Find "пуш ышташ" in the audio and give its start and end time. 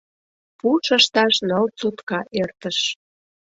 0.59-1.35